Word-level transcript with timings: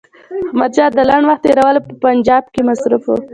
احمدشاه 0.47 0.89
د 0.97 0.99
لنډ 1.09 1.25
وخت 1.27 1.43
تېرولو 1.45 1.79
په 1.87 1.91
پنجاب 2.03 2.43
کې 2.53 2.61
مصروف 2.69 3.03
وو. 3.07 3.17